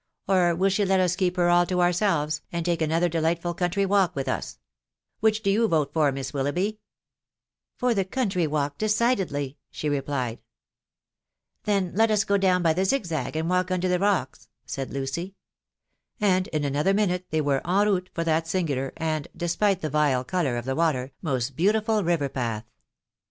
[0.27, 3.85] Or will she let us keep her all to ourselves, and take another delightful country
[3.85, 4.57] walk with us r
[5.19, 6.71] Which do you rote* ife& Miss WJUougbby." THE WIB0W BatwNAwY.
[6.71, 10.05] iMi t€t Ear the (country walk, decidedly/' she repKed.
[10.39, 10.39] *•
[11.67, 12.63] 4Then let us go down.
[12.63, 15.35] by the aig aag, and walk under the rocks/' said Lucy;
[16.19, 20.23] and in another minute they were en raawtr for that /imsgntor and {despite the vile
[20.23, 22.63] colour of the water) most baaartiftd nve^Hpaoh.